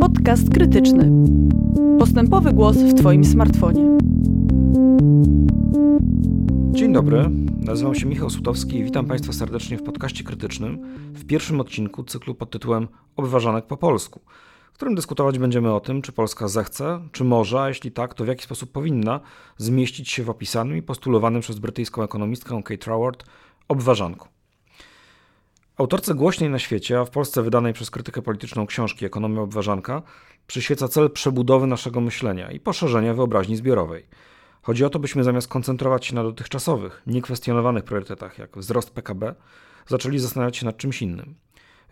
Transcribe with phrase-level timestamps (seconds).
[0.00, 1.10] Podcast krytyczny.
[1.98, 3.98] Postępowy głos w Twoim smartfonie.
[6.72, 10.78] Dzień dobry, nazywam się Michał Sutowski i witam Państwa serdecznie w podcaście krytycznym
[11.14, 14.20] w pierwszym odcinku cyklu pod tytułem Obważanek po polsku,
[14.72, 18.24] w którym dyskutować będziemy o tym, czy Polska zechce, czy może, a jeśli tak, to
[18.24, 19.20] w jaki sposób powinna
[19.56, 23.26] zmieścić się w opisanym i postulowanym przez brytyjską ekonomistkę Kate Raworth
[23.68, 24.33] obważanku.
[25.76, 30.02] Autorce głośnej na świecie, a w Polsce wydanej przez krytykę polityczną książki Ekonomia Obważanka,
[30.46, 34.06] przyświeca cel przebudowy naszego myślenia i poszerzenia wyobraźni zbiorowej.
[34.62, 39.34] Chodzi o to, byśmy zamiast koncentrować się na dotychczasowych, niekwestionowanych priorytetach, jak wzrost PKB,
[39.86, 41.34] zaczęli zastanawiać się nad czymś innym.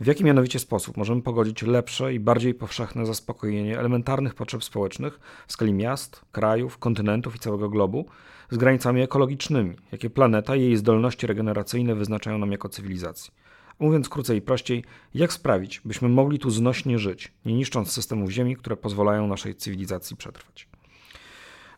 [0.01, 5.53] W jaki mianowicie sposób możemy pogodzić lepsze i bardziej powszechne zaspokojenie elementarnych potrzeb społecznych w
[5.53, 8.07] skali miast, krajów, kontynentów i całego globu
[8.51, 13.33] z granicami ekologicznymi, jakie planeta i jej zdolności regeneracyjne wyznaczają nam jako cywilizacji.
[13.83, 18.57] Mówiąc krócej i prościej, jak sprawić, byśmy mogli tu znośnie żyć, nie niszcząc systemów Ziemi,
[18.57, 20.69] które pozwalają naszej cywilizacji przetrwać.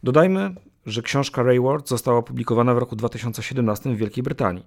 [0.02, 0.54] Dodajmy,
[0.86, 4.66] że książka Rayward została opublikowana w roku 2017 w Wielkiej Brytanii,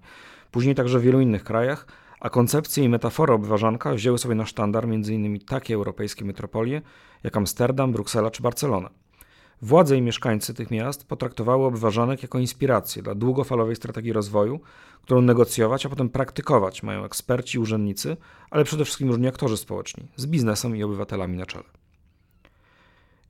[0.52, 1.88] później także w wielu innych krajach,
[2.20, 5.40] a koncepcje i metafory obważanka wzięły sobie na sztandar m.in.
[5.40, 6.82] takie europejskie metropolie
[7.24, 8.90] jak Amsterdam, Bruksela czy Barcelona.
[9.62, 14.60] Władze i mieszkańcy tych miast potraktowały obważanek jako inspirację dla długofalowej strategii rozwoju,
[15.02, 18.18] którą negocjować, a potem praktykować mają eksperci, urzędnicy,
[18.50, 21.64] ale przede wszystkim różni aktorzy społeczni, z biznesem i obywatelami na czele.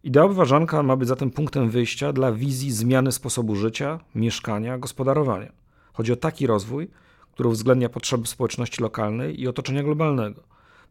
[0.03, 5.51] Idea obważanka ma być zatem punktem wyjścia dla wizji zmiany sposobu życia, mieszkania, gospodarowania.
[5.93, 6.87] Chodzi o taki rozwój,
[7.31, 10.43] który uwzględnia potrzeby społeczności lokalnej i otoczenia globalnego,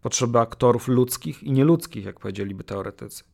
[0.03, 3.25] potrzeby aktorów ludzkich i nieludzkich, jak powiedzieliby teoretycy.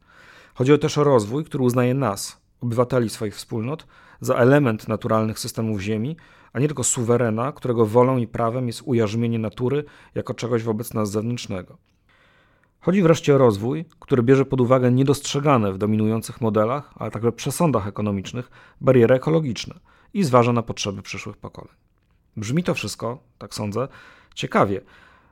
[0.55, 3.87] Chodzi też o rozwój, który uznaje nas, obywateli swoich wspólnot,
[4.21, 6.17] za element naturalnych systemów Ziemi,
[6.53, 11.11] a nie tylko suwerena, którego wolą i prawem jest ujarzmienie natury jako czegoś wobec nas
[11.11, 11.79] zewnętrznego.
[12.81, 17.87] Chodzi wreszcie o rozwój, który bierze pod uwagę niedostrzegane w dominujących modelach, ale także przesądach
[17.87, 19.75] ekonomicznych bariery ekologiczne
[20.15, 21.75] i zważa na potrzeby przyszłych pokoleń.
[22.37, 23.89] Brzmi to wszystko, tak sądzę,
[24.35, 24.81] ciekawie,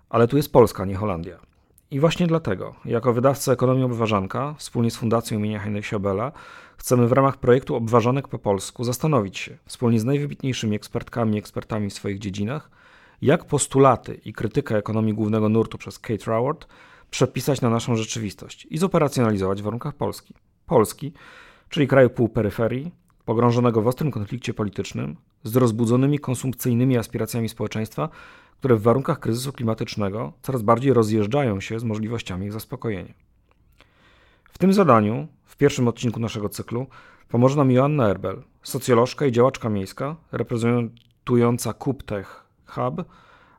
[0.09, 1.50] ale tu jest Polska, nie Holandia.
[1.91, 6.33] I właśnie dlatego, jako wydawca Ekonomii Obważanka, wspólnie z Fundacją imienia Heinricha Siobela,
[6.77, 11.91] chcemy w ramach projektu Obważanek po polsku zastanowić się, wspólnie z najwybitniejszymi ekspertkami i ekspertami
[11.91, 12.71] w swoich dziedzinach,
[13.23, 16.69] jak postulaty i krytykę ekonomii głównego nurtu przez Kate Raworth
[17.11, 20.35] przepisać na naszą rzeczywistość i zoperacjonalizować w warunkach Polski.
[20.67, 21.13] Polski,
[21.69, 22.91] czyli kraju półperyferii,
[23.25, 28.09] pogrążonego w ostrym konflikcie politycznym, z rozbudzonymi konsumpcyjnymi aspiracjami społeczeństwa,
[28.61, 33.15] które w warunkach kryzysu klimatycznego coraz bardziej rozjeżdżają się z możliwościami ich zaspokojenia.
[34.53, 36.87] W tym zadaniu, w pierwszym odcinku naszego cyklu,
[37.29, 43.05] pomoże nam Joanna Erbel, socjolożka i działaczka miejska, reprezentująca KubTech Hub,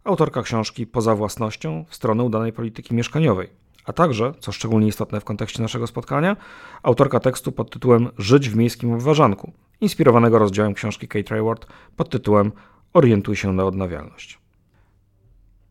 [0.03, 3.49] autorka książki Poza własnością w stronę udanej polityki mieszkaniowej,
[3.85, 6.37] a także, co szczególnie istotne w kontekście naszego spotkania,
[6.83, 9.51] autorka tekstu pod tytułem Żyć w miejskim obważanku,
[9.81, 12.51] inspirowanego rozdziałem książki Kate Rayward pod tytułem
[12.93, 14.40] Orientuj się na odnawialność.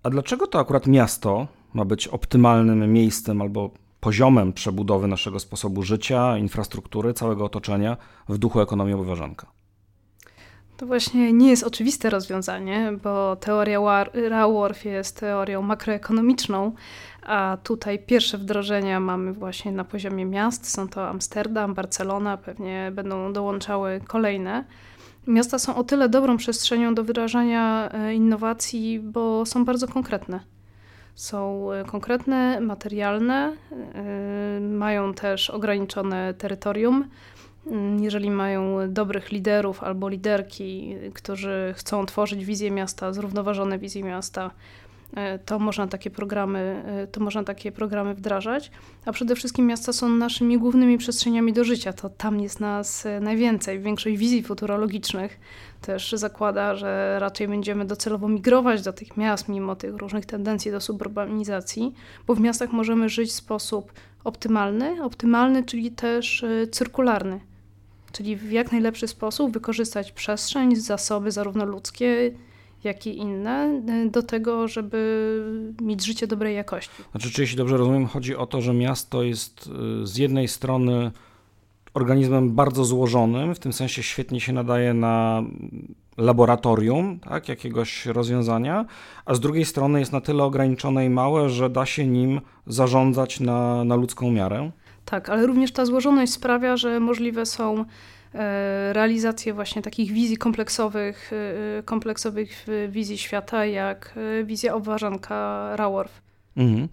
[0.02, 6.38] A dlaczego to akurat miasto ma być optymalnym miejscem albo poziomem przebudowy naszego sposobu życia,
[6.38, 7.96] infrastruktury, całego otoczenia
[8.28, 9.46] w duchu ekonomii obywatelska?
[10.76, 16.72] To właśnie nie jest oczywiste rozwiązanie, bo teoria Raworth jest teorią makroekonomiczną,
[17.22, 20.68] a tutaj pierwsze wdrożenia mamy właśnie na poziomie miast.
[20.68, 24.64] Są to Amsterdam, Barcelona, pewnie będą dołączały kolejne.
[25.26, 30.40] Miasta są o tyle dobrą przestrzenią do wyrażania e, innowacji, bo są bardzo konkretne.
[31.14, 33.56] Są e, konkretne, materialne,
[33.94, 37.08] e, mają też ograniczone terytorium.
[37.66, 44.50] Mm, jeżeli mają dobrych liderów albo liderki, którzy chcą tworzyć wizję miasta, zrównoważone wizje miasta,
[45.44, 48.70] to można takie programy, e, to można takie programy wdrażać.
[49.04, 51.92] A przede wszystkim miasta są naszymi głównymi przestrzeniami do życia.
[51.92, 53.80] To tam jest nas e, najwięcej.
[53.80, 55.40] Większość wizji futurologicznych
[55.80, 60.80] też zakłada, że raczej będziemy docelowo migrować do tych miast, mimo tych różnych tendencji do
[60.80, 61.94] suburbanizacji,
[62.26, 63.92] bo w miastach możemy żyć w sposób
[64.24, 67.40] optymalny, optymalny, czyli też cyrkularny.
[68.12, 72.32] Czyli w jak najlepszy sposób wykorzystać przestrzeń, zasoby zarówno ludzkie,
[72.84, 75.42] jak i inne, y, do tego, żeby
[75.82, 77.02] mieć życie dobrej jakości.
[77.10, 79.70] Znaczy, czy jeśli dobrze rozumiem, chodzi o to, że miasto jest
[80.02, 81.10] y, z jednej strony
[81.94, 85.42] organizmem bardzo złożonym, w tym sensie świetnie się nadaje na
[86.16, 88.86] laboratorium tak, jakiegoś rozwiązania,
[89.24, 93.40] a z drugiej strony jest na tyle ograniczone i małe, że da się nim zarządzać
[93.40, 94.70] na, na ludzką miarę.
[95.04, 97.84] Tak, ale również ta złożoność sprawia, że możliwe są
[98.92, 101.30] realizację właśnie takich wizji kompleksowych,
[101.78, 106.22] e, kompleksowych wizji świata, jak e, wizja obważanka Raworth.
[106.56, 106.88] Mhm.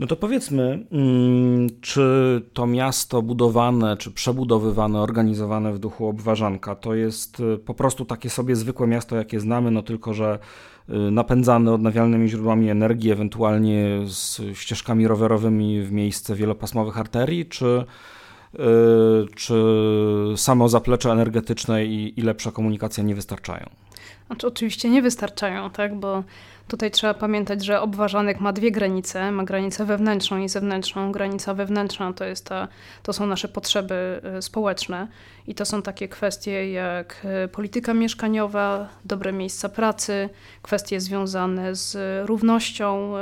[0.00, 6.94] No to powiedzmy, mm, czy to miasto budowane, czy przebudowywane, organizowane w duchu obważanka, to
[6.94, 10.38] jest po prostu takie sobie zwykłe miasto, jakie znamy, no tylko, że
[11.10, 17.84] napędzane odnawialnymi źródłami energii, ewentualnie z ścieżkami rowerowymi w miejsce wielopasmowych arterii, czy,
[19.34, 19.54] czy
[20.36, 23.66] samo zaplecze energetyczne i, i lepsza komunikacja nie wystarczają?
[24.26, 26.24] Znaczy, oczywiście nie wystarczają, tak, bo
[26.68, 29.32] Tutaj trzeba pamiętać, że obważanek ma dwie granice.
[29.32, 31.12] Ma granicę wewnętrzną i zewnętrzną.
[31.12, 32.68] Granica wewnętrzna to, jest ta,
[33.02, 35.08] to są nasze potrzeby y, społeczne
[35.46, 40.28] i to są takie kwestie jak y, polityka mieszkaniowa, dobre miejsca pracy,
[40.62, 41.96] kwestie związane z
[42.28, 43.16] równością,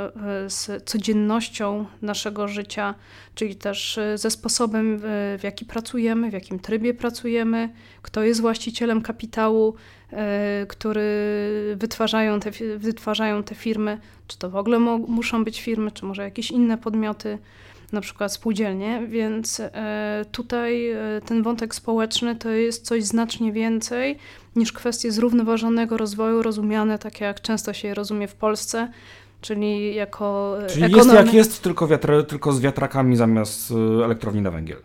[0.45, 2.95] y, z codziennością naszego życia,
[3.35, 4.99] czyli też ze sposobem,
[5.37, 7.69] w jaki pracujemy, w jakim trybie pracujemy,
[8.01, 9.75] kto jest właścicielem kapitału,
[10.67, 13.97] który wytwarzają te, wytwarzają te firmy,
[14.27, 17.37] czy to w ogóle muszą być firmy, czy może jakieś inne podmioty,
[17.91, 24.17] na przykład spółdzielnie, więc e, tutaj e, ten wątek społeczny to jest coś znacznie więcej
[24.55, 28.91] niż kwestie zrównoważonego rozwoju, rozumiane tak jak często się rozumie w Polsce,
[29.41, 33.73] czyli jako Czyli jest jak jest, tylko, wiatr, tylko z wiatrakami zamiast
[34.03, 34.77] elektrowni na węgiel.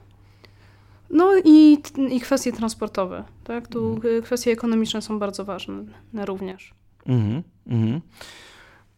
[1.10, 1.78] No i,
[2.10, 3.24] i kwestie transportowe.
[3.44, 3.68] Tak?
[3.68, 4.22] Tu mhm.
[4.22, 5.84] kwestie ekonomiczne są bardzo ważne
[6.14, 6.74] również.
[7.06, 8.00] Mhm, mhm.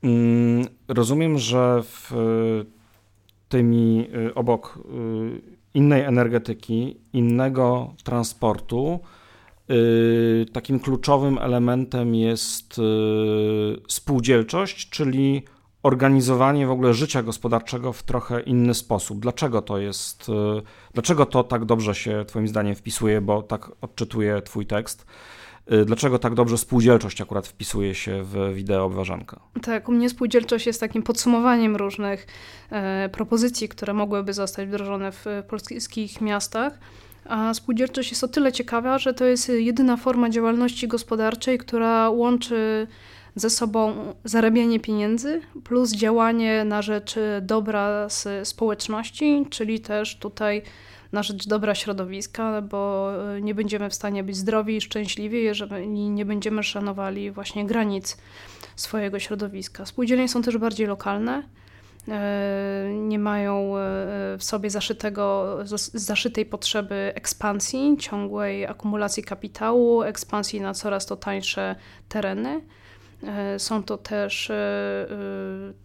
[0.03, 2.13] Mm, rozumiem, że w
[3.53, 5.41] tymi y, obok y,
[5.75, 9.01] innej energetyki, innego transportu,
[9.71, 12.81] y, takim kluczowym elementem jest
[13.89, 15.43] spółdzielczość, czyli
[15.83, 19.21] organizowanie w ogóle życia gospodarczego w trochę inny sposób.
[19.21, 20.33] Dlaczego to jest, y,
[20.95, 25.07] dlaczego to tak dobrze się Twoim zdaniem wpisuje, bo tak odczytuję Twój tekst?
[25.73, 29.41] Y, dlaczego tak dobrze spółdzielczość akurat wpisuje się w wideo obważanka?
[29.63, 32.27] Tak, u mnie spółdzielczość jest takim podsumowaniem różnych
[32.71, 36.79] e, propozycji, które mogłyby zostać wdrożone w polskich miastach.
[37.25, 42.87] A spółdzielczość jest o tyle ciekawa, że to jest jedyna forma działalności gospodarczej, która łączy
[43.37, 43.95] ze sobą
[44.25, 48.09] zarabianie pieniędzy plus działanie na rzecz dobra
[48.45, 50.63] społeczności, czyli też tutaj
[51.13, 56.25] na rzecz dobra środowiska, bo nie będziemy w stanie być zdrowi i szczęśliwi, jeżeli nie
[56.25, 58.17] będziemy szanowali właśnie granic
[58.77, 59.87] swojego środowiska.
[59.87, 61.43] Spółdzielnie są też bardziej lokalne
[62.09, 63.73] e, nie mają
[64.39, 65.57] w sobie zaszytego,
[65.95, 71.77] zaszytej potrzeby ekspansji, ciągłej akumulacji kapitału, ekspansji na coraz to tańsze
[72.09, 72.61] tereny.
[73.27, 75.07] E, są to też e, e,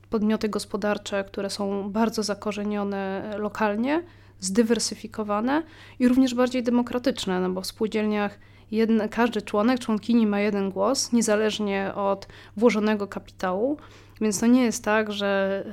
[0.09, 4.03] podmioty gospodarcze, które są bardzo zakorzenione lokalnie,
[4.39, 5.63] zdywersyfikowane
[5.99, 8.39] i również bardziej demokratyczne, no bo w spółdzielniach
[8.71, 13.77] jedne, każdy członek, członkini ma jeden głos, niezależnie od włożonego kapitału.
[14.21, 15.63] Więc to nie jest tak, że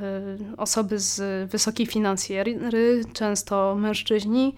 [0.56, 2.58] osoby z wysokiej finansjery,
[3.12, 4.56] często mężczyźni,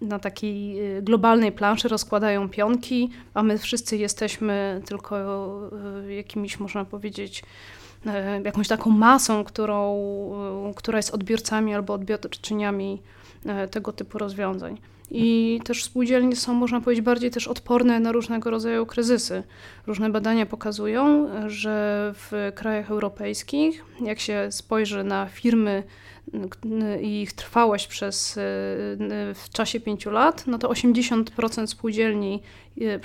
[0.00, 5.16] na takiej y, globalnej planszy rozkładają pionki, a my wszyscy jesteśmy tylko
[6.06, 7.42] y, jakimiś, można powiedzieć,
[8.06, 8.10] y,
[8.44, 13.02] jakąś taką masą, którą, która jest odbiorcami albo odbiorczyniami
[13.70, 14.78] tego typu rozwiązań.
[15.10, 19.42] I też spółdzielnie są, można powiedzieć, bardziej też odporne na różnego rodzaju kryzysy.
[19.86, 25.82] Różne badania pokazują, że w krajach europejskich, jak się spojrzy na firmy
[27.02, 28.34] i ich trwałość przez,
[29.34, 32.42] w czasie pięciu lat, no to 80% spółdzielni
[32.76, 33.04] jest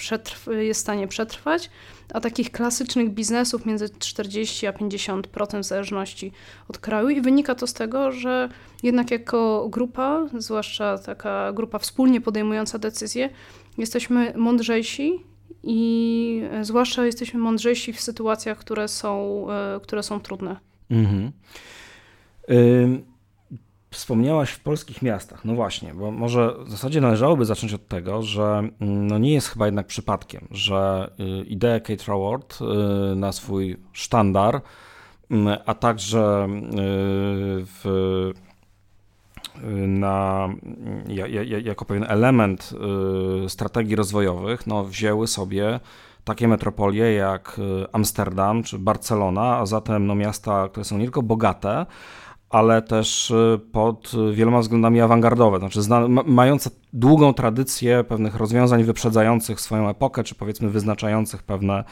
[0.73, 1.69] w stanie przetrwać,
[2.13, 6.31] a takich klasycznych biznesów między 40 a 50% w zależności
[6.67, 7.09] od kraju.
[7.09, 8.49] I wynika to z tego, że
[8.83, 13.29] jednak jako grupa, zwłaszcza taka grupa wspólnie podejmująca decyzje,
[13.77, 15.23] jesteśmy mądrzejsi
[15.63, 19.47] i zwłaszcza jesteśmy mądrzejsi w sytuacjach, które są,
[19.83, 20.55] które są trudne.
[20.91, 21.31] Mhm.
[23.93, 25.45] Wspomniałaś w polskich miastach.
[25.45, 29.47] No właśnie, bo może w zasadzie należałoby zacząć od tego, że mm, no nie jest
[29.47, 34.61] chyba jednak przypadkiem, że y, ideę Kate Raworth y, na swój sztandar,
[35.31, 36.65] mm, a także y,
[37.65, 38.31] w,
[39.87, 40.49] na,
[41.63, 42.73] jako pewien element
[43.47, 45.79] strategii rozwojowych no, wzięły sobie
[46.23, 51.85] takie metropolie jak Amsterdam czy Barcelona, a zatem no, miasta, które są nie tylko bogate,
[52.51, 59.61] ale też y, pod wieloma względami awangardowe, znaczy zna, mające długą tradycję pewnych rozwiązań wyprzedzających
[59.61, 61.83] swoją epokę, czy powiedzmy wyznaczających pewne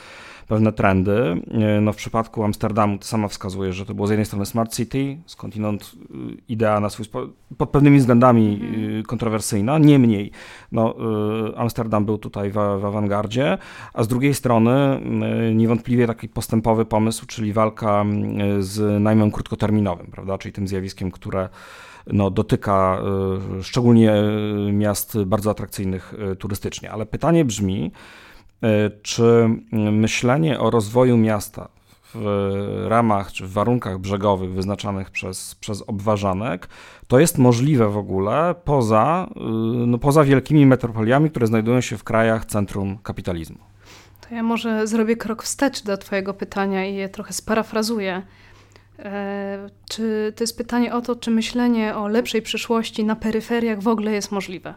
[0.49, 1.41] pewne trendy.
[1.51, 4.75] E, no w przypadku Amsterdamu to sama wskazuje, że to było z jednej strony smart
[4.75, 9.03] city, skądinąd y, idea na swój sposób, pod pewnymi względami mm.
[9.03, 10.31] kontrowersyjna, niemniej
[10.71, 10.95] no,
[11.49, 13.57] y, Amsterdam był tutaj w, w awangardzie,
[13.93, 15.01] a z drugiej strony
[15.55, 18.05] niewątpliwie taki postępowy pomysł, czyli walka
[18.59, 21.49] z najmem krótkoterminowym, prawda, czyli tym zjawiskiem, które
[22.07, 23.01] no, dotyka
[23.61, 24.13] szczególnie
[24.73, 26.91] miast bardzo atrakcyjnych turystycznie.
[26.91, 27.91] Ale pytanie brzmi,
[28.63, 31.69] E, czy myślenie o rozwoju miasta
[32.13, 36.67] w ramach czy w warunkach brzegowych wyznaczanych przez, przez obważanek,
[37.07, 39.29] to jest możliwe w ogóle poza,
[39.87, 43.57] no, poza wielkimi metropoliami, które znajdują się w krajach centrum kapitalizmu.
[44.29, 48.21] To ja może zrobię krok wstecz do Twojego pytania i je trochę sparafrazuję.
[49.89, 54.11] Czy to jest pytanie o to, czy myślenie o lepszej przyszłości na peryferiach w ogóle
[54.11, 54.73] jest możliwe?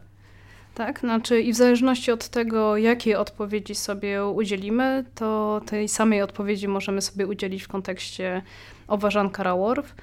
[0.75, 6.69] Tak, znaczy i w zależności od tego, jakiej odpowiedzi sobie udzielimy, to tej samej odpowiedzi
[6.69, 8.43] możemy sobie udzielić w kontekście
[8.89, 9.95] obważanka Raworth.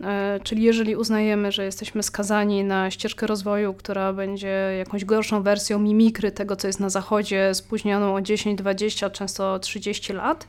[0.00, 5.78] E, czyli jeżeli uznajemy, że jesteśmy skazani na ścieżkę rozwoju, która będzie jakąś gorszą wersją
[5.78, 10.48] mimikry tego, co jest na zachodzie, spóźnioną o 10, 20, często 30 lat,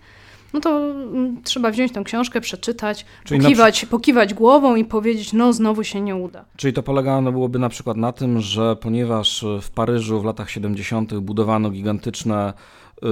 [0.55, 3.87] no to mm, trzeba wziąć tę książkę, przeczytać, pokiwać, przy...
[3.87, 6.45] pokiwać głową i powiedzieć, no znowu się nie uda.
[6.57, 11.19] Czyli to polegało byłoby na przykład na tym, że ponieważ w Paryżu w latach 70.
[11.19, 12.53] budowano gigantyczne
[13.01, 13.09] yy,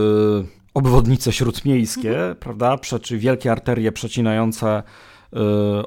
[0.73, 2.35] obwodnice śródmiejskie, mhm.
[2.35, 5.12] prawda, czy wielkie arterie przecinające Y,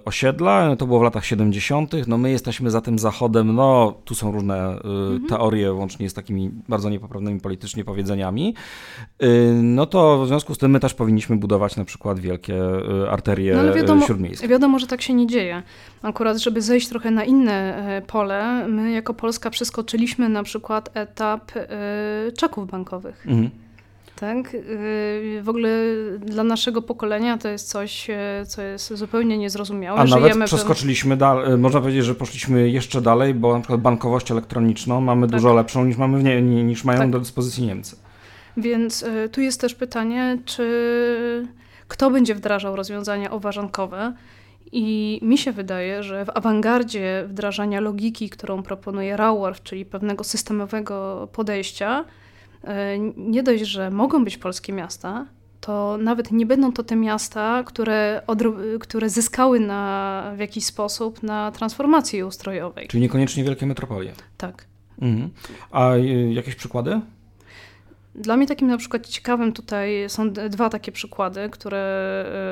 [0.05, 1.93] osiedla, to było w latach 70.
[2.07, 5.27] No my jesteśmy za tym zachodem, no tu są różne y, mhm.
[5.29, 8.55] teorie, łącznie z takimi bardzo niepoprawnymi politycznie powiedzeniami.
[9.23, 12.57] Y, no to w związku z tym my też powinniśmy budować na przykład wielkie
[13.11, 14.49] arterie no, wiadomo, śródmiejskie.
[14.49, 15.63] Wiadomo, że tak się nie dzieje.
[16.03, 21.53] Akurat, żeby zejść trochę na inne e, pole, my jako Polska przeskoczyliśmy na przykład etap
[22.37, 23.27] czeków bankowych.
[23.27, 23.66] Mhm.
[24.17, 24.55] Tak?
[24.55, 25.69] Y, w ogóle
[26.19, 30.01] dla naszego pokolenia to jest coś, e, co jest zupełnie niezrozumiałe.
[30.01, 33.81] A Żyjemy nawet przeskoczyliśmy dalej, e, można powiedzieć, że poszliśmy jeszcze dalej, bo na przykład
[33.81, 35.37] bankowość elektroniczną mamy tak.
[35.37, 37.11] dużo lepszą niż, mamy nie, niż mają tak.
[37.11, 37.97] do dyspozycji Niemcy.
[38.57, 41.49] Więc y, tu jest też pytanie, czy
[41.89, 44.13] kto będzie wdrażał rozwiązania oważankowe.
[44.73, 51.29] I mi się wydaje, że w awangardzie wdrażania logiki, którą proponuje Raworth, czyli pewnego systemowego
[51.33, 52.05] podejścia,
[53.17, 55.27] nie dość, że mogą być polskie miasta,
[55.61, 58.23] to nawet nie będą to te miasta, które,
[58.81, 62.89] które zyskały na, w jakiś sposób na transformacji ustrojowej.
[62.89, 64.13] Czyli niekoniecznie wielkie metropolie.
[64.37, 64.65] Tak.
[65.01, 65.31] Mhm.
[65.71, 67.01] A y, jakieś przykłady?
[68.15, 71.79] Dla mnie takim na przykład ciekawym tutaj są dwa takie przykłady, które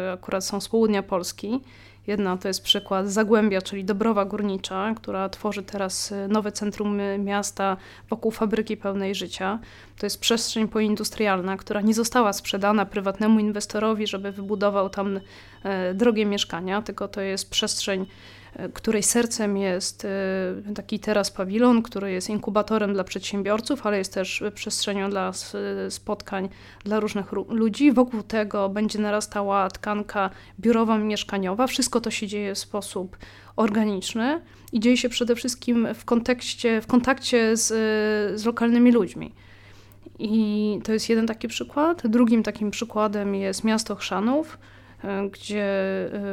[0.09, 1.61] e, akurat są z południa Polski.
[2.07, 7.19] Jedna to jest przykład Zagłębia, czyli Dobrowa Górnicza, która tworzy teraz y, nowe centrum y,
[7.19, 7.77] miasta
[8.11, 9.59] wokół fabryki pełnej życia.
[9.99, 15.21] To jest przestrzeń poindustrialna, która nie została sprzedana prywatnemu inwestorowi, żeby wybudował tam
[15.63, 18.07] e, drogie mieszkania, tylko to jest przestrzeń
[18.75, 24.43] której sercem jest y, taki teraz pawilon, który jest inkubatorem dla przedsiębiorców, ale jest też
[24.55, 25.33] przestrzenią dla
[25.89, 26.49] spotkań
[26.85, 27.93] dla różnych ludzi.
[27.93, 30.31] Wokół tego będzie narastała tkanka
[30.61, 31.67] biurowa, mieszkaniowa.
[31.67, 33.17] Wszystko to się dzieje w sposób
[33.57, 34.41] organiczny
[34.73, 37.67] i dzieje się przede wszystkim w kontekście, w kontakcie z,
[38.41, 39.35] z lokalnymi ludźmi.
[40.19, 42.07] I to jest jeden taki przykład.
[42.07, 44.74] Drugim takim przykładem jest miasto Chrzanów, E,
[45.31, 45.65] gdzie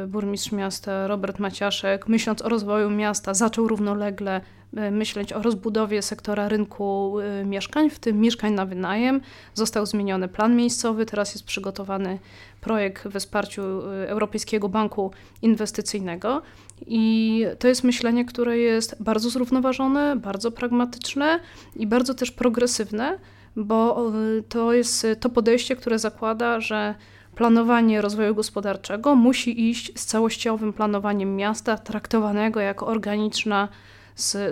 [0.02, 4.40] e, burmistrz miasta Robert Maciaszek, myśląc o rozwoju miasta, zaczął równolegle
[4.76, 9.20] e, myśleć o rozbudowie sektora rynku mieszkań, w tym mieszkań na wynajem.
[9.54, 12.18] Został zmieniony plan miejscowy, teraz jest przygotowany
[12.60, 13.62] projekt we wsparciu
[14.06, 15.10] Europejskiego Banku
[15.42, 16.42] Inwestycyjnego.
[16.86, 21.40] I to jest myślenie, które jest bardzo zrównoważone, bardzo pragmatyczne
[21.76, 23.18] i bardzo też progresywne,
[23.56, 24.12] bo
[24.48, 26.94] to jest to podejście, które zakłada, że
[27.42, 33.68] planowanie rozwoju gospodarczego musi iść z całościowym planowaniem miasta, traktowanego jako organiczna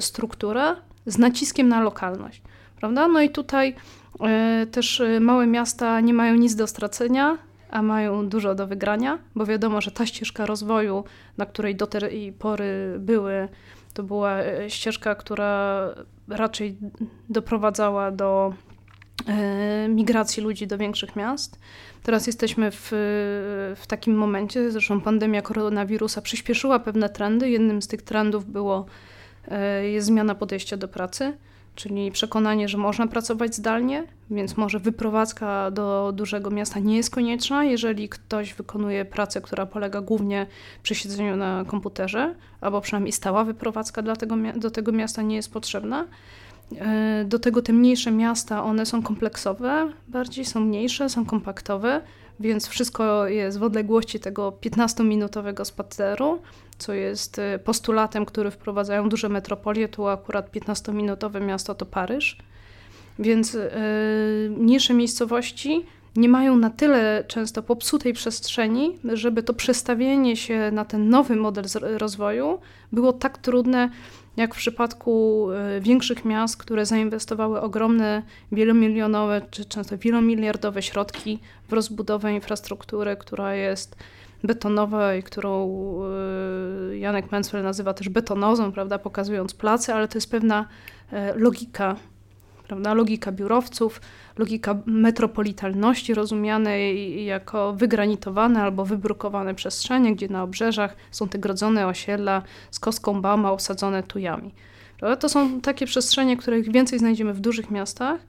[0.01, 2.43] struktura, z naciskiem na lokalność.
[2.81, 3.09] Prawda?
[3.09, 3.75] No i tutaj
[4.63, 7.39] y, też e, małe miasta nie mają nic do stracenia,
[7.71, 11.05] a mają dużo do wygrania, bo wiadomo, że ta ścieżka rozwoju,
[11.37, 13.49] na której do tej pory były,
[13.95, 15.81] to była e, ścieżka, która
[16.29, 16.77] raczej
[17.29, 18.55] doprowadzała do
[19.89, 21.59] migracji ludzi do większych miast.
[22.03, 22.89] Teraz jesteśmy w,
[23.77, 27.51] w takim momencie, zresztą pandemia koronawirusa przyspieszyła pewne trendy.
[27.51, 28.87] Jednym z tych trendów było,
[29.49, 31.33] e, jest zmiana podejścia do pracy,
[31.75, 37.65] czyli przekonanie, że można pracować zdalnie, więc może wyprowadzka do dużego miasta nie jest konieczna,
[37.65, 40.47] jeżeli ktoś wykonuje pracę, która polega głównie
[40.83, 45.53] przy siedzeniu na komputerze, albo przynajmniej stała wyprowadzka dla tego, do tego miasta nie jest
[45.53, 46.07] potrzebna.
[47.25, 52.01] Do tego te mniejsze miasta, one są kompleksowe, bardziej są mniejsze, są kompaktowe,
[52.41, 56.43] więc wszystko jest w odległości tego 15-minutowego spaceru,
[56.79, 59.89] co jest postulatem, który wprowadzają duże metropolie.
[59.89, 62.37] Tu akurat 15-minutowe miasto to Paryż.
[63.19, 63.61] Więc yy,
[64.57, 65.85] mniejsze miejscowości
[66.17, 71.65] nie mają na tyle często popsutej przestrzeni, żeby to przestawienie się na ten nowy model
[71.81, 72.59] rozwoju
[72.93, 73.91] było tak trudne,
[74.41, 81.73] jak w przypadku y, większych miast, które zainwestowały ogromne, wielomilionowe czy często wielomiliardowe środki w
[81.73, 83.97] rozbudowę infrastruktury, która jest
[84.45, 85.71] betonowa i którą
[86.93, 90.69] y, Janek Mencfel nazywa też betonozą, prawda, pokazując place, ale to jest pewna
[91.13, 91.97] y, logika
[92.71, 92.95] prawda?
[92.95, 94.01] Logika biurowców,
[94.39, 102.43] logika metropolitalności rozumianej jako wygranitowane albo wybrukowane przestrzenie, gdzie na obrzeżach są te grodzone osiedla
[102.71, 104.55] z kostką bama osadzone tujami.
[104.99, 105.17] Prawda?
[105.17, 108.21] To są takie przestrzenie, których więcej znajdziemy w dużych miastach,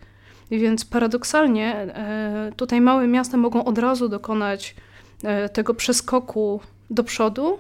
[0.52, 4.76] więc paradoksalnie e, tutaj małe miasta mogą od razu dokonać
[5.24, 7.58] e, tego przeskoku do przodu,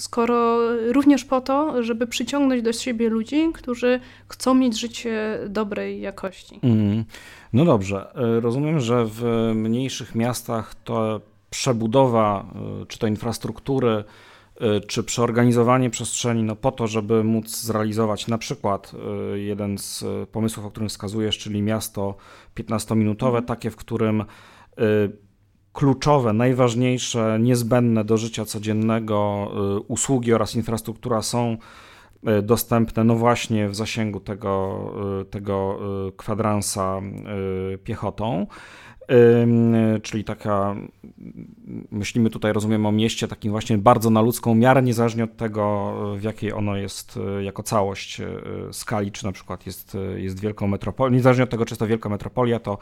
[0.00, 0.58] skoro
[0.92, 6.60] również po to, żeby przyciągnąć do siebie ludzi, którzy chcą mieć życie dobrej jakości.
[6.62, 7.04] Mm.
[7.52, 9.22] No dobrze, e, rozumiem, że w
[9.54, 12.46] mniejszych miastach to przebudowa
[12.82, 14.04] e, czy to infrastruktury,
[14.60, 18.92] e, czy przeorganizowanie przestrzeni no po to, żeby móc zrealizować na przykład
[19.34, 22.16] jeden z pomysłów, o którym wskazujesz, czyli miasto
[22.56, 23.44] 15-minutowe, mhm.
[23.44, 24.24] takie, w którym
[25.78, 31.56] kluczowe, najważniejsze, niezbędne do życia codziennego y, usługi oraz infrastruktura są
[32.38, 34.80] y, dostępne no właśnie w zasięgu tego,
[35.22, 35.78] y, tego
[36.16, 37.00] kwadransa
[37.84, 38.46] piechotą.
[40.02, 40.76] Czyli taka,
[41.90, 46.22] myślimy tutaj, rozumiemy o mieście takim właśnie bardzo na ludzką miarę, niezależnie od tego, w
[46.22, 48.22] jakiej ono jest jako całość
[48.72, 51.14] skali, czy na przykład jest, jest wielką metropolią.
[51.14, 52.78] Niezależnie od tego, czy jest to wielka metropolia, to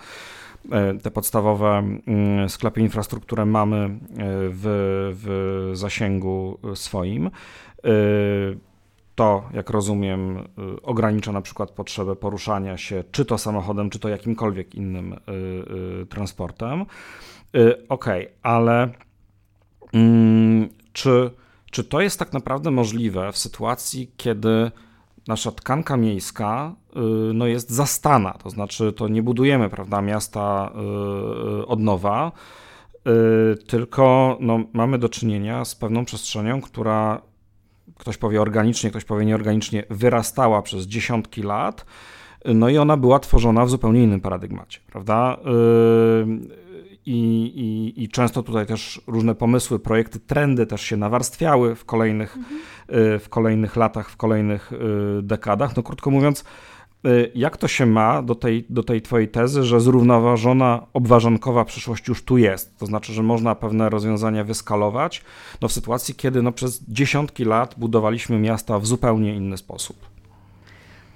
[1.02, 1.68] te podstawowe
[2.06, 3.88] mm, sklepy, infrastrukturę mamy e,
[4.50, 4.62] w,
[5.22, 7.26] w zasięgu swoim.
[7.26, 7.30] E,
[9.14, 10.48] to, jak rozumiem,
[10.82, 15.16] ogranicza na przykład potrzebę poruszania się czy to samochodem, czy to jakimkolwiek innym
[16.08, 16.86] transportem.
[17.88, 18.06] Ok,
[18.42, 18.88] ale
[19.92, 21.30] mm, czy,
[21.70, 24.70] czy to jest tak naprawdę możliwe w sytuacji, kiedy
[25.28, 30.72] nasza tkanka miejska y, no, jest zastana, to znaczy to nie budujemy prawda, miasta
[31.62, 32.32] y, od nowa,
[33.52, 37.22] y, tylko no, mamy do czynienia z pewną przestrzenią, która
[37.98, 41.86] ktoś powie organicznie, ktoś powie nieorganicznie, wyrastała przez dziesiątki lat,
[42.44, 45.36] no i ona była tworzona w zupełnie innym paradygmacie, prawda?
[47.06, 47.12] I,
[47.54, 52.60] i, I, często tutaj też różne pomysły, projekty, trendy też się nawarstwiały w kolejnych, mhm.
[53.20, 55.76] W kolejnych latach, w kolejnych y, dekadach.
[55.76, 56.44] No krótko mówiąc,
[57.06, 62.08] y, jak to się ma do tej, do tej twojej tezy, że zrównoważona, obważankowa przyszłość
[62.08, 62.78] już tu jest?
[62.78, 65.22] To znaczy, że można pewne rozwiązania wyskalować
[65.60, 70.15] no w sytuacji, kiedy no przez dziesiątki lat budowaliśmy miasta w zupełnie inny sposób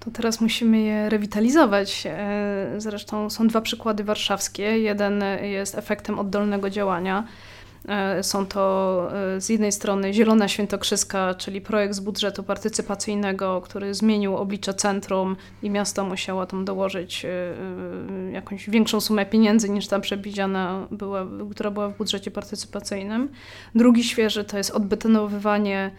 [0.00, 2.02] to teraz musimy je rewitalizować.
[2.06, 4.78] E, zresztą są dwa przykłady warszawskie.
[4.78, 7.24] Jeden jest efektem oddolnego działania.
[7.88, 13.94] E, są to e, z jednej strony Zielona Świętokrzyska, czyli projekt z budżetu partycypacyjnego, który
[13.94, 17.26] zmienił oblicze centrum i miasto musiało tam dołożyć
[18.32, 23.28] jakąś większą sumę pieniędzy niż ta przewidziana była, która była w budżecie partycypacyjnym.
[23.74, 25.90] Drugi świeży to jest odbetonowywanie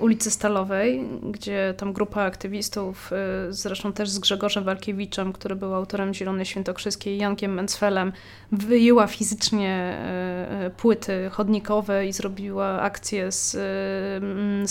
[0.00, 3.16] ulicy Stalowej, gdzie tam grupa aktywistów, e,
[3.52, 8.12] zresztą też z Grzegorzem Walkiewiczem, który był autorem Zielonej Świętokrzyskiej, Jankiem Mencfelem,
[8.52, 13.50] wyjęła fizycznie e, płyty chodnikowe i zrobiła akcję z,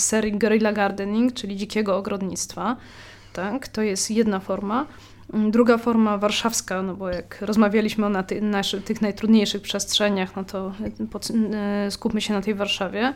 [0.00, 2.76] serii Guerrilla Gardening, czyli dzikiego ogrodnictwa.
[3.32, 4.86] Tak, to jest jedna forma.
[5.32, 10.44] Druga forma warszawska, no bo jak rozmawialiśmy o na ty, naszych, tych najtrudniejszych przestrzeniach, no
[10.44, 10.72] to
[11.10, 11.28] pod,
[11.90, 13.14] skupmy się na tej Warszawie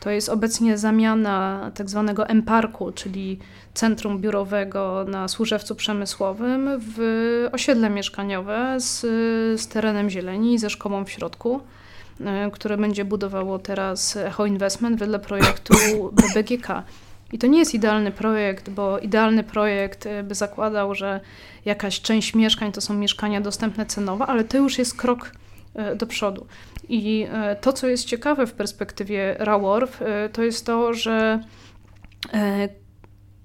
[0.00, 3.38] to jest obecnie zamiana tak zwanego M-Parku, czyli
[3.74, 9.00] centrum biurowego na Służewcu Przemysłowym w osiedle mieszkaniowe z,
[9.60, 11.60] z terenem zieleni i ze szkołą w środku
[12.20, 15.74] e, które będzie budowało teraz Echo Investment wedle projektu
[16.22, 16.68] BBGK.
[17.32, 21.20] I to nie jest idealny projekt, bo idealny projekt e, by zakładał, że
[21.64, 25.32] jakaś część mieszkań to są mieszkania dostępne cenowo, ale to już jest krok
[25.96, 26.46] do przodu.
[26.88, 31.40] I e, to, co jest ciekawe w perspektywie Raworf, e, to jest to, że
[32.34, 32.68] e,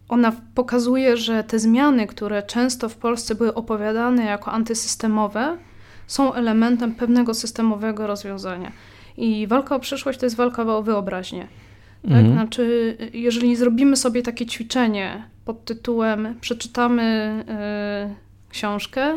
[0.10, 5.58] ona pokazuje, że te zmiany, które często w Polsce były opowiadane jako antysystemowe,
[6.08, 8.72] są elementem pewnego systemowego rozwiązania.
[9.18, 11.48] I walka o przyszłość to jest walka o wyobraźnię.
[12.02, 12.12] Tak?
[12.12, 12.34] Mhm.
[12.34, 17.36] Znaczy, jeżeli zrobimy sobie takie ćwiczenie, pod tytułem Przeczytamy
[18.10, 19.14] y, książkę,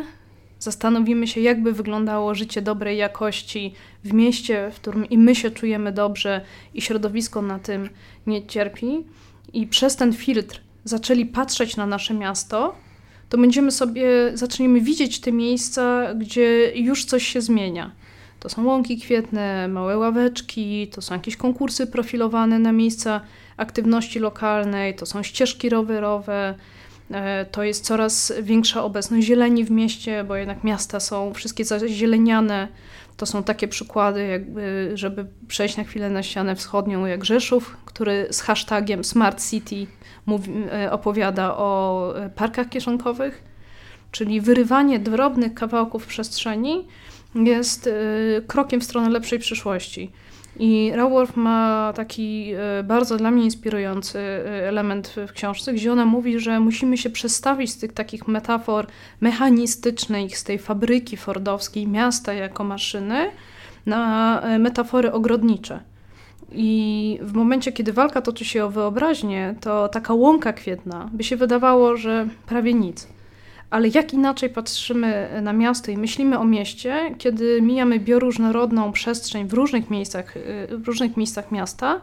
[0.59, 5.91] zastanowimy się, jakby wyglądało życie dobrej jakości w mieście, w którym i my się czujemy
[5.91, 6.41] dobrze,
[6.73, 7.89] i środowisko na tym
[8.27, 9.03] nie cierpi,
[9.53, 12.75] i przez ten filtr zaczęli patrzeć na nasze miasto,
[13.29, 17.91] to będziemy sobie, zaczniemy widzieć te miejsca, gdzie już coś się zmienia.
[18.39, 23.21] To są łąki kwietne, małe ławeczki, to są jakieś konkursy profilowane na miejsca
[23.57, 26.55] aktywności lokalnej, to są ścieżki rowerowe,
[27.51, 32.67] to jest coraz większa obecność zieleni w mieście, bo jednak miasta są wszystkie zazieleniane.
[33.17, 38.27] To są takie przykłady, jakby, żeby przejść na chwilę na ścianę wschodnią, jak Rzeszów, który
[38.31, 39.87] z hashtagiem Smart City
[40.25, 43.43] mówi, e, opowiada o e, parkach kieszonkowych,
[44.11, 46.87] czyli wyrywanie drobnych kawałków przestrzeni
[47.35, 47.89] jest
[48.47, 50.11] krokiem w stronę lepszej przyszłości.
[50.59, 56.05] I Raworth ma taki e, bardzo dla mnie inspirujący e, element w książce, gdzie ona
[56.05, 58.87] mówi, że musimy się przestawić z tych takich metafor
[59.21, 63.31] mechanistycznych, z tej fabryki fordowskiej, miasta jako maszyny,
[63.85, 65.79] na e, metafory ogrodnicze.
[66.51, 71.37] I w momencie, kiedy walka toczy się o wyobraźnię, to taka łąka kwietna by się
[71.37, 73.07] wydawało, że prawie nic.
[73.69, 79.53] Ale jak inaczej patrzymy na miasto i myślimy o mieście, kiedy mijamy bioróżnorodną przestrzeń w
[79.53, 82.01] różnych miejscach, y, w różnych miejscach miasta,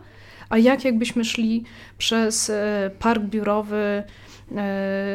[0.48, 1.64] a jak jakbyśmy szli
[1.98, 2.54] przez y,
[2.98, 4.02] park biurowy,
[4.50, 4.54] y,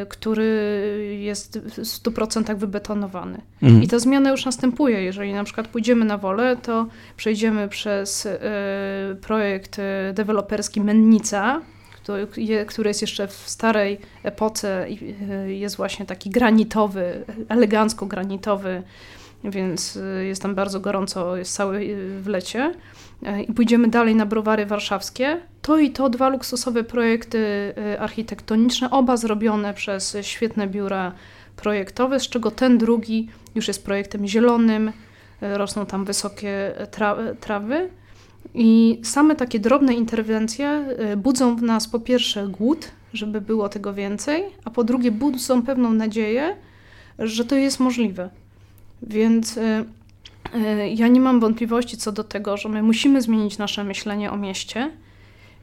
[0.08, 3.40] który jest w 100% wybetonowany.
[3.62, 3.82] Mhm.
[3.82, 5.02] I ta zmiana już następuje.
[5.02, 6.86] Jeżeli na przykład pójdziemy na wolę, to
[7.16, 8.28] przejdziemy przez
[9.20, 9.80] projekt
[10.14, 11.60] deweloperski Mennica,
[12.66, 18.82] który jest jeszcze w starej epoce i e, jest właśnie taki granitowy, elegancko granitowy,
[19.44, 22.74] więc e, jest tam bardzo gorąco, jest cały e, w lecie.
[23.48, 25.40] I pójdziemy dalej na browary warszawskie.
[25.62, 31.12] To i to dwa luksusowe projekty architektoniczne, oba zrobione przez świetne biura
[31.56, 34.92] projektowe, z czego ten drugi już jest projektem zielonym,
[35.40, 37.90] rosną tam wysokie tra trawy.
[38.54, 43.94] I same takie drobne interwencje y, budzą w nas po pierwsze głód, żeby było tego
[43.94, 46.56] więcej, a po drugie budzą pewną nadzieję,
[47.18, 48.30] że to jest możliwe.
[49.02, 49.60] Więc y,
[50.54, 54.36] y, ja nie mam wątpliwości co do tego, że my musimy zmienić nasze myślenie o
[54.36, 54.90] mieście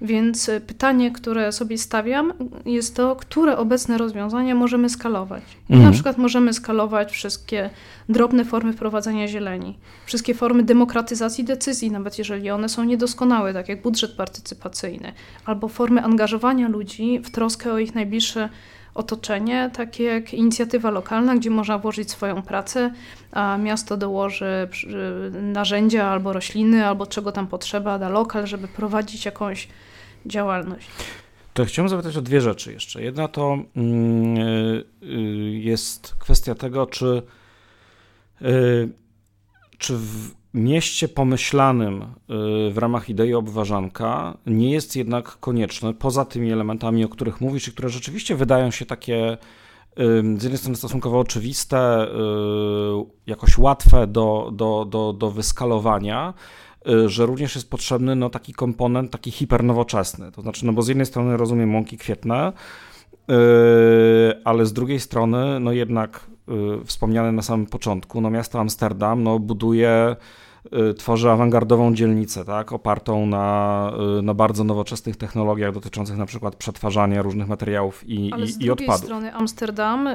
[0.01, 2.33] więc e, pytanie, które sobie stawiam,
[2.65, 5.43] jest to, które obecne rozwiązania możemy skalować.
[5.69, 5.85] Mhm.
[5.89, 7.69] Na przykład możemy skalować wszystkie
[8.09, 13.81] drobne formy wprowadzania zieleni, wszystkie formy demokratyzacji decyzji, nawet jeżeli one są niedoskonałe, tak jak
[13.81, 15.13] budżet partycypacyjny,
[15.45, 18.49] albo formy angażowania ludzi w troskę o ich najbliższe
[18.95, 22.91] otoczenie, takie jak inicjatywa lokalna, gdzie można włożyć swoją pracę,
[23.31, 24.67] a miasto dołoży
[25.41, 29.67] narzędzia albo rośliny, albo czego tam potrzeba, da lokal, żeby prowadzić jakąś
[30.25, 30.87] działalność.
[31.53, 33.03] To chciałem zapytać o dwie rzeczy jeszcze.
[33.03, 34.85] Jedna to mm, y,
[35.53, 37.21] jest kwestia tego, czy,
[38.41, 38.89] y,
[39.77, 42.05] czy w mieście pomyślanym y,
[42.71, 47.71] w ramach idei obważanka nie jest jednak konieczne, poza tymi elementami, o których mówisz i
[47.71, 49.37] które rzeczywiście wydają się takie
[50.37, 52.07] z jednej strony stosunkowo oczywiste,
[53.27, 56.33] jakoś łatwe do, do, do, do wyskalowania,
[57.05, 60.31] że również jest potrzebny no, taki komponent, taki hipernowoczesny.
[60.31, 62.53] To znaczy, no bo z jednej strony rozumiem mąki kwietne,
[63.27, 63.35] yy,
[64.43, 69.39] ale z drugiej strony, no jednak yy, wspomniane na samym początku, no miasto Amsterdam no,
[69.39, 70.15] buduje
[70.89, 76.55] y, tworzy awangardową dzielnicę, tak, opartą na, y, na bardzo nowoczesnych technologiach dotyczących na przykład
[76.55, 78.77] przetwarzania różnych materiałów i, Ale i, z i odpadów.
[78.77, 80.09] z drugiej strony Amsterdam,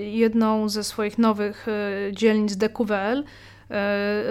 [0.00, 1.66] jedną ze swoich nowych
[2.12, 3.24] dzielnic DQWL,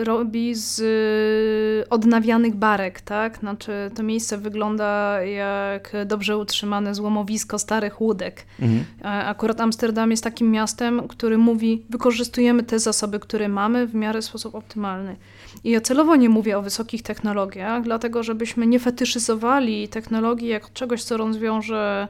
[0.04, 3.38] robi z e, odnawianych barek, tak?
[3.38, 8.46] Znaczy to miejsce wygląda jak dobrze utrzymane złomowisko starych łódek.
[8.60, 8.86] Mhm.
[9.28, 14.56] Akurat Amsterdam jest takim miastem, który mówi, wykorzystujemy te zasoby, które mamy w miarę sposób
[14.56, 15.16] optymalny.
[15.64, 21.04] I ja celowo nie mówię o wysokich technologiach, dlatego żebyśmy nie fetyszyzowali technologii jako czegoś,
[21.04, 22.08] co rozwiąże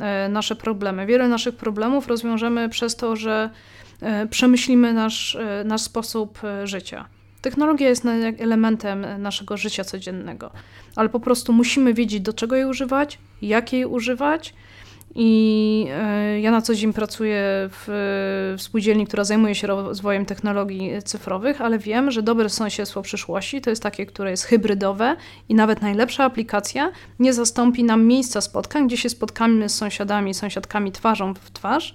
[0.00, 1.06] e, nasze problemy.
[1.06, 3.75] Wiele naszych problemów rozwiążemy przez to, że E,
[4.30, 7.08] przemyślimy nasz, e, nasz sposób e, życia.
[7.40, 8.04] Technologia jest
[8.38, 10.50] elementem naszego życia codziennego,
[10.96, 14.54] ale po prostu musimy wiedzieć, do czego jej używać, jak jej używać.
[15.18, 15.86] I
[16.40, 17.84] ja na co dzień pracuję w,
[18.58, 23.70] w spółdzielni, która zajmuje się rozwojem technologii cyfrowych, ale wiem, że dobre sąsiedztwo przyszłości to
[23.70, 25.16] jest takie, które jest hybrydowe
[25.48, 30.92] i nawet najlepsza aplikacja nie zastąpi nam miejsca spotkań, gdzie się spotkamy z sąsiadami, sąsiadkami
[30.92, 31.94] twarzą w twarz,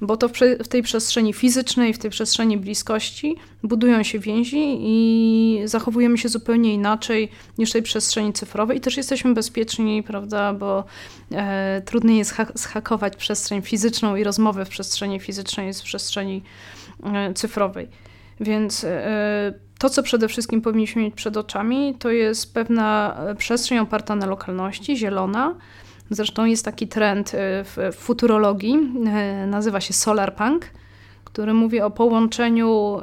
[0.00, 0.32] bo to w,
[0.64, 6.74] w, tej przestrzeni fizycznej, w tej przestrzeni bliskości budują się więzi i zachowujemy się zupełnie
[6.74, 10.84] inaczej niż w tej przestrzeni cyfrowej i też jesteśmy bezpieczni, prawda, bo
[11.32, 12.46] e, trudniej jest ha
[13.16, 16.42] przestrzeń fizyczną i rozmowę w przestrzeni fizycznej z przestrzeni
[17.04, 17.88] e, cyfrowej.
[18.40, 23.78] Więc e, to, co przede wszystkim powinniśmy mieć przed oczami, to jest pewna e, przestrzeń
[23.78, 25.54] oparta na lokalności, zielona,
[26.10, 28.74] Zresztą jest taki trend y, w futurologii,
[29.44, 30.66] y, nazywa się solarpunk,
[31.24, 33.02] który mówi o połączeniu y,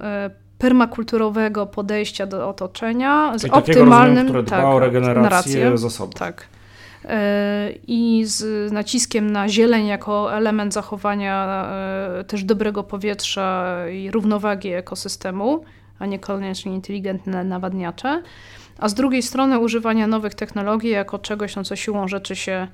[0.58, 6.16] permakulturowego podejścia do otoczenia z optymalnym rozumiem, tak, o regenerację zasobów.
[6.16, 6.48] Tak.
[7.88, 11.68] I z naciskiem na zieleń jako element zachowania
[12.28, 15.64] też dobrego powietrza i równowagi ekosystemu,
[16.00, 18.22] a niekoniecznie inteligentne nawadniacze
[18.84, 22.68] a z drugiej strony używania nowych technologii jako czegoś, no co siłą rzeczy się,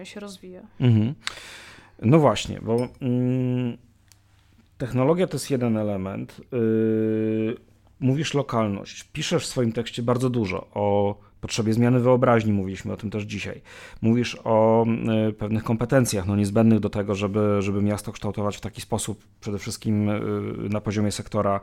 [0.00, 0.60] e, się rozwija.
[0.80, 1.14] Mhm.
[2.02, 3.76] No właśnie, bo mm,
[4.78, 6.40] technologia to jest jeden element.
[6.52, 7.56] Yy,
[8.00, 9.04] mówisz lokalność.
[9.04, 13.60] Piszesz w swoim tekście bardzo dużo o potrzebie zmiany wyobraźni, mówiliśmy o tym też dzisiaj.
[14.02, 14.86] Mówisz o
[15.28, 19.58] y, pewnych kompetencjach no, niezbędnych do tego, żeby, żeby miasto kształtować w taki sposób, przede
[19.58, 20.20] wszystkim y,
[20.70, 21.60] na poziomie sektora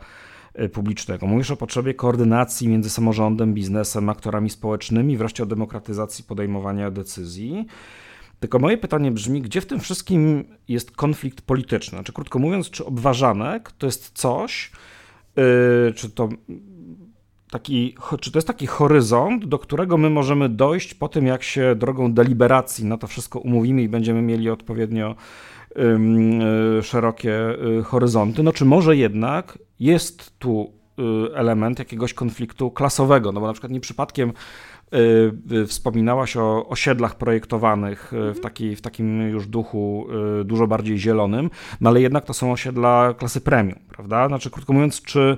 [0.73, 1.27] publicznego.
[1.27, 7.65] Mówisz o potrzebie koordynacji między samorządem, biznesem, aktorami społecznymi, wreszcie o demokratyzacji podejmowania decyzji.
[8.39, 11.97] Tylko moje pytanie brzmi, gdzie w tym wszystkim jest konflikt polityczny?
[11.97, 14.71] Znaczy, krótko mówiąc, czy obważanek to jest coś,
[15.35, 15.43] yy,
[15.95, 16.29] czy to
[17.51, 21.75] taki, czy to jest taki horyzont, do którego my możemy dojść po tym, jak się
[21.75, 25.64] drogą deliberacji na to wszystko umówimy i będziemy mieli odpowiednio Y,
[26.81, 28.43] szerokie y, horyzonty.
[28.43, 33.71] No czy może jednak jest tu y, element jakiegoś konfliktu klasowego, no bo na przykład
[33.71, 34.33] nie przypadkiem
[35.67, 38.35] wspominałaś o osiedlach projektowanych w, mhm.
[38.35, 40.07] taki, w takim już duchu
[40.45, 41.49] dużo bardziej zielonym,
[41.81, 44.27] no ale jednak to są osiedla klasy premium, prawda?
[44.27, 45.37] Znaczy, krótko mówiąc, czy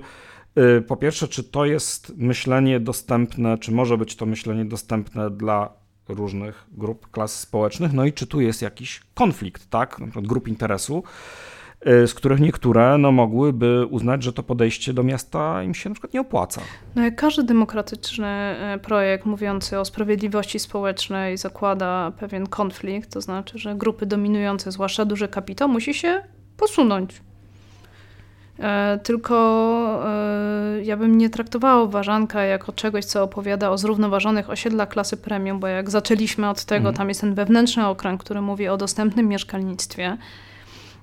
[0.88, 5.73] po pierwsze, czy to jest myślenie dostępne, czy może być to myślenie dostępne dla
[6.10, 7.93] różnych grup, klas społecznych.
[7.93, 10.00] No i czy tu jest jakiś konflikt, tak?
[10.00, 11.04] Na przykład grup interesu,
[11.88, 15.93] y, z których niektóre no, mogłyby uznać, że to podejście do miasta im się na
[15.93, 16.62] przykład nie opłaca.
[16.96, 23.60] No jak każdy demokratyczny e, projekt mówiący o sprawiedliwości społecznej zakłada pewien konflikt, to znaczy,
[23.60, 26.24] że grupy dominujące, zwłaszcza duży kapitał, musi się
[26.58, 27.27] posunąć.
[28.60, 29.36] E, tylko
[30.06, 35.60] e, ja bym nie traktowała Ważanka jako czegoś, co opowiada o zrównoważonych osiedlach klasy premium,
[35.60, 36.96] bo jak zaczęliśmy od tego, mhm.
[36.96, 40.17] tam jest ten wewnętrzny okręg, który mówi o dostępnym mieszkalnictwie.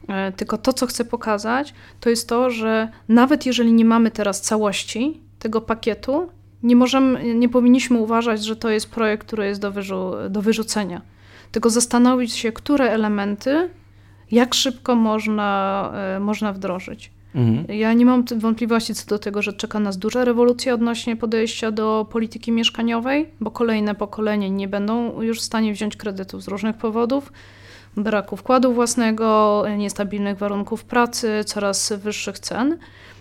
[0.08, 4.40] E, tylko to, co chcę pokazać, to jest to, że nawet jeżeli nie mamy teraz
[4.40, 6.28] całości tego pakietu,
[6.62, 11.00] nie, możemy, nie powinniśmy uważać, że to jest projekt, który jest do, wyrzu do wyrzucenia.
[11.52, 13.70] Tylko zastanowić się, które elementy,
[14.30, 17.13] jak szybko można, można wdrożyć.
[17.34, 17.78] Mhm.
[17.78, 22.06] Ja nie mam wątpliwości co do tego, że czeka nas duża rewolucja odnośnie podejścia do
[22.10, 27.32] polityki mieszkaniowej, bo kolejne pokolenie nie będą już w stanie wziąć kredytów z różnych powodów.
[27.96, 32.78] Braku wkładu własnego, niestabilnych warunków pracy, coraz wyższych cen.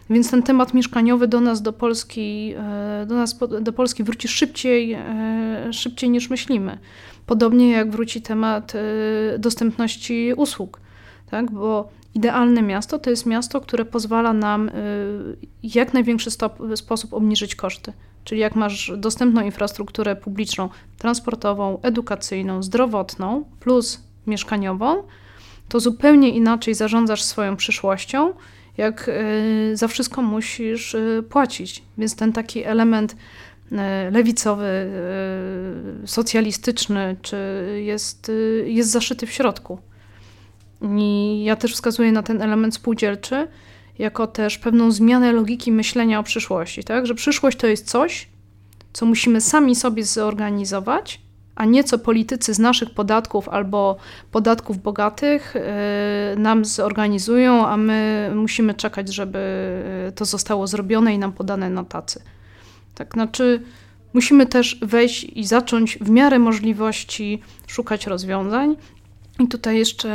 [0.10, 4.94] Więc ten temat mieszkaniowy do nas, do Polski, e, do, nas, do Polski wróci szybciej,
[4.94, 6.78] e, szybciej niż myślimy.
[7.26, 10.80] Podobnie jak wróci temat e, dostępności usług,
[11.32, 11.52] tak?
[11.52, 14.74] bo Idealne miasto to jest miasto, które pozwala nam y,
[15.64, 17.94] jak największy stop, sposób obniżyć koszty.
[18.24, 25.04] Czyli jak masz dostępną infrastrukturę publiczną, transportową, edukacyjną, zdrowotną plus mieszkaniową,
[25.70, 28.34] to zupełnie inaczej zarządzasz swoją przyszłością,
[28.78, 31.84] jak y, za wszystko musisz y, płacić.
[31.98, 33.16] Więc ten taki element
[34.12, 34.92] lewicowy,
[36.06, 37.38] socjalistyczny, czy
[37.84, 38.32] jest,
[38.66, 39.80] jest zaszyty w środku.
[40.82, 43.48] I ja też wskazuję na ten element spółdzielczy,
[44.00, 47.06] jako też pewną zmianę logiki myślenia o przyszłości, tak?
[47.06, 48.28] Że przyszłość to jest coś,
[48.94, 51.22] co musimy sami sobie zorganizować,
[51.56, 53.98] a nie co politycy z naszych podatków albo
[54.32, 59.40] podatków bogatych yy, nam zorganizują, a my musimy czekać, żeby
[60.16, 62.22] to zostało zrobione i nam podane na tacy.
[62.96, 63.62] Tak, znaczy
[64.14, 68.76] musimy też wejść i zacząć w miarę możliwości szukać rozwiązań,
[69.40, 70.10] i tutaj jeszcze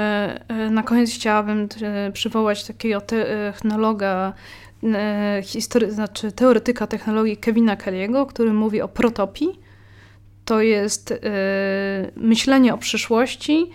[0.49, 4.33] e, na koniec chciałabym e, przywołać takiego technologa,
[4.85, 9.61] e, history, znaczy teoretyka technologii Kevina Kelly'ego, który mówi o protopii.
[10.45, 11.15] To jest
[12.17, 13.71] myślenie o przyszłości,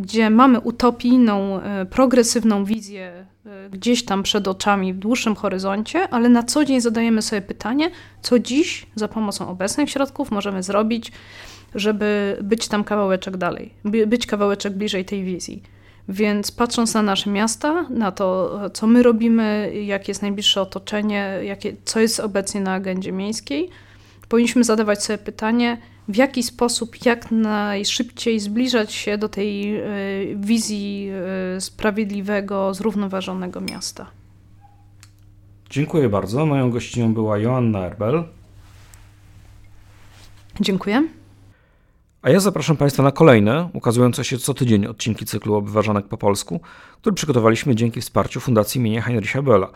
[0.00, 3.26] gdzie mamy utopijną, progresywną wizję
[3.70, 7.90] gdzieś tam przed oczami w dłuższym horyzoncie, ale na co dzień zadajemy sobie pytanie,
[8.22, 11.12] co dziś za pomocą obecnych środków możemy zrobić
[11.74, 13.74] żeby być tam kawałeczek dalej,
[14.06, 15.62] być kawałeczek bliżej tej wizji.
[16.08, 21.76] Więc patrząc na nasze miasta, na to, co my robimy, jakie jest najbliższe otoczenie, jakie,
[21.84, 23.70] co jest obecnie na agendzie miejskiej,
[24.28, 25.78] powinniśmy zadawać sobie pytanie,
[26.08, 29.84] w jaki sposób jak najszybciej zbliżać się do tej e,
[30.36, 31.10] wizji
[31.56, 34.06] e, sprawiedliwego, zrównoważonego miasta.
[35.70, 36.46] Dziękuję bardzo.
[36.46, 38.24] Moją gościnią była Joanna Erbel.
[40.60, 41.19] Dziękuję.
[42.22, 46.60] A ja zapraszam Państwa na kolejne, ukazujące się co tydzień odcinki cyklu Obwyważanek po polsku,
[47.00, 49.66] który przygotowaliśmy dzięki wsparciu Fundacji imienia Heinricha Bölla,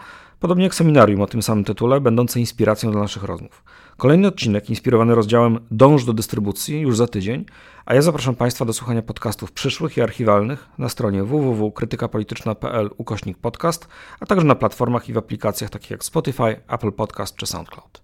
[0.40, 3.64] podobnie jak seminarium o tym samym tytule, będące inspiracją dla naszych rozmów.
[3.96, 7.44] Kolejny odcinek inspirowany rozdziałem Dąż do dystrybucji już za tydzień,
[7.86, 13.88] a ja zapraszam Państwa do słuchania podcastów przyszłych i archiwalnych na stronie www.krytykapolityczna.pl ukośnik podcast,
[14.20, 18.03] a także na platformach i w aplikacjach takich jak Spotify, Apple Podcast czy SoundCloud.